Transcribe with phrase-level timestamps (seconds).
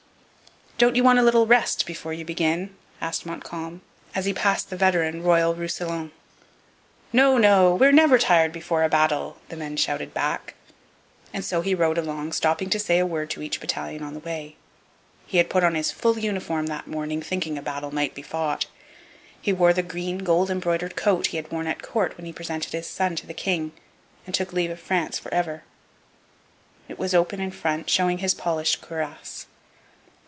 [0.77, 3.83] 'Don't you want a little rest before you begin?' asked Montcalm,
[4.15, 6.11] as he passed the veteran Royal Roussillon.
[7.13, 10.55] 'No, no; we're never tired before a battle!' the men shouted back.
[11.31, 14.19] And so he rode along, stopping to say a word to each battalion on the
[14.21, 14.55] way.
[15.27, 18.65] He had put on his full uniform that morning, thinking a battle might be fought.
[19.39, 22.71] He wore the green, gold embroidered coat he had worn at court when he presented
[22.73, 23.71] his son to the king
[24.25, 25.61] and took leave of France for ever.
[26.89, 29.45] It was open in front, showing his polished cuirass.